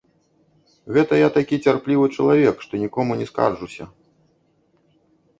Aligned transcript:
Гэта 0.95 1.13
я 1.17 1.27
такі 1.35 1.55
цярплівы 1.69 2.05
чалавек, 2.15 2.55
што 2.67 2.73
нікому 2.85 3.17
не 3.19 3.27
скарджуся. 3.33 3.87